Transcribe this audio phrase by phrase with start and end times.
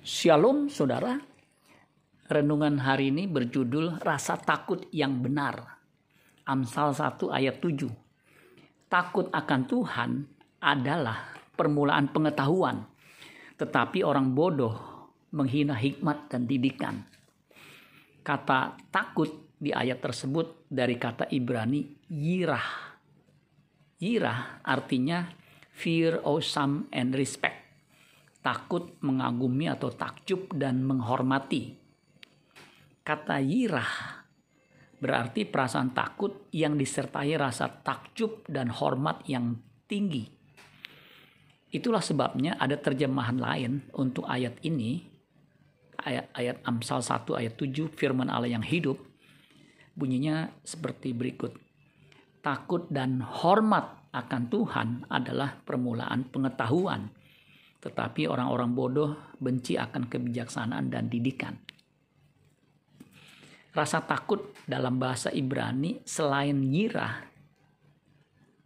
[0.00, 1.20] Shalom saudara.
[2.24, 5.76] Renungan hari ini berjudul Rasa Takut yang Benar.
[6.48, 7.84] Amsal 1 ayat 7.
[8.88, 10.10] Takut akan Tuhan
[10.56, 12.80] adalah permulaan pengetahuan.
[13.60, 14.72] Tetapi orang bodoh
[15.36, 17.04] menghina hikmat dan didikan.
[18.24, 22.96] Kata takut di ayat tersebut dari kata Ibrani yirah.
[24.00, 25.28] Yirah artinya
[25.76, 27.59] fear, awesome, and respect
[28.40, 31.76] takut, mengagumi atau takjub dan menghormati.
[33.00, 34.20] Kata yirah
[35.00, 39.56] berarti perasaan takut yang disertai rasa takjub dan hormat yang
[39.88, 40.28] tinggi.
[41.70, 45.08] Itulah sebabnya ada terjemahan lain untuk ayat ini.
[46.00, 48.96] Ayat, ayat Amsal 1 ayat 7 firman Allah yang hidup
[49.92, 51.60] bunyinya seperti berikut.
[52.40, 57.12] Takut dan hormat akan Tuhan adalah permulaan pengetahuan
[57.80, 61.56] tetapi orang-orang bodoh benci akan kebijaksanaan dan didikan.
[63.72, 67.22] Rasa takut dalam bahasa Ibrani selain yirah,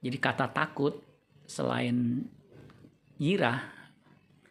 [0.00, 0.98] jadi kata takut
[1.46, 2.26] selain
[3.20, 3.60] yirah,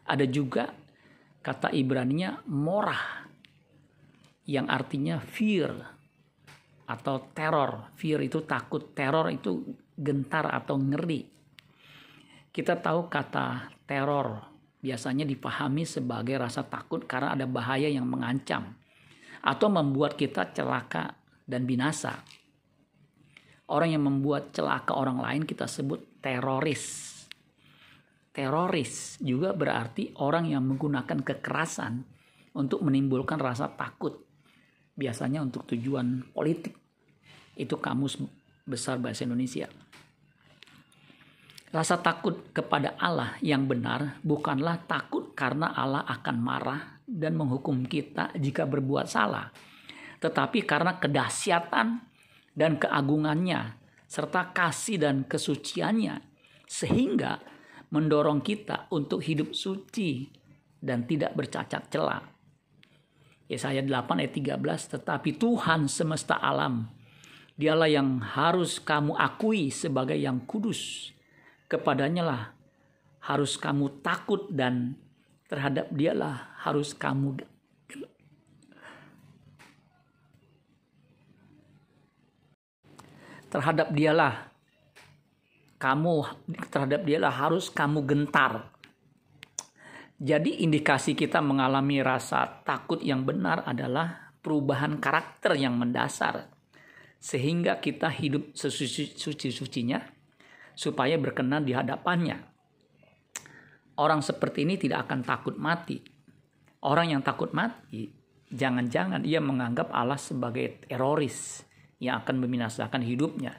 [0.05, 0.71] ada juga
[1.41, 3.25] kata Ibraninya morah,
[4.45, 5.73] yang artinya fear
[6.85, 7.89] atau teror.
[7.97, 9.65] Fear itu takut, teror itu
[9.97, 11.25] gentar atau ngeri.
[12.53, 14.54] Kita tahu kata teror
[14.85, 18.77] biasanya dipahami sebagai rasa takut karena ada bahaya yang mengancam
[19.41, 22.21] atau membuat kita celaka dan binasa.
[23.65, 27.17] Orang yang membuat celaka orang lain kita sebut teroris.
[28.29, 32.05] Teroris juga berarti orang yang menggunakan kekerasan
[32.53, 34.21] untuk menimbulkan rasa takut.
[34.93, 36.77] Biasanya untuk tujuan politik.
[37.57, 38.21] Itu kamus
[38.69, 39.65] besar bahasa Indonesia.
[41.75, 48.31] Rasa takut kepada Allah yang benar bukanlah takut karena Allah akan marah dan menghukum kita
[48.39, 49.51] jika berbuat salah,
[50.23, 51.99] tetapi karena kedahsyatan
[52.55, 53.75] dan keagungannya
[54.07, 56.23] serta kasih dan kesuciannya
[56.63, 57.43] sehingga
[57.91, 60.31] mendorong kita untuk hidup suci
[60.79, 62.23] dan tidak bercacat celah.
[63.51, 66.87] Yesaya 8 ayat 13 tetapi Tuhan semesta alam
[67.59, 71.11] dialah yang harus kamu akui sebagai yang kudus
[71.65, 72.43] kepadanya lah.
[73.25, 74.97] Harus kamu takut dan
[75.45, 77.37] terhadap dialah harus kamu
[83.49, 84.49] terhadap dialah
[85.77, 86.25] kamu
[86.73, 88.73] terhadap dialah harus kamu gentar.
[90.15, 96.49] Jadi indikasi kita mengalami rasa takut yang benar adalah perubahan karakter yang mendasar.
[97.19, 99.99] Sehingga kita hidup sesuci-sucinya
[100.75, 102.37] supaya berkenan di hadapannya.
[103.95, 106.03] Orang seperti ini tidak akan takut mati.
[106.83, 108.11] Orang yang takut mati,
[108.51, 111.63] jangan-jangan ia menganggap Allah sebagai teroris
[111.97, 113.55] yang akan membinasakan hidupnya.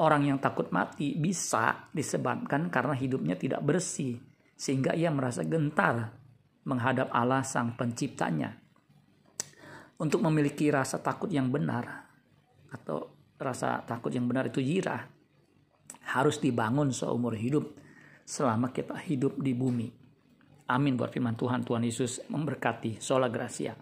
[0.00, 4.20] Orang yang takut mati bisa disebabkan karena hidupnya tidak bersih,
[4.56, 6.12] sehingga ia merasa gentar
[6.64, 8.52] menghadap Allah Sang Penciptanya.
[9.96, 12.04] Untuk memiliki rasa takut yang benar,
[12.68, 15.08] atau rasa takut yang benar itu jirah,
[16.06, 17.74] harus dibangun seumur hidup
[18.26, 19.88] selama kita hidup di bumi.
[20.66, 21.62] Amin buat firman Tuhan.
[21.62, 22.98] Tuhan Yesus memberkati.
[22.98, 23.78] Sola Gracia.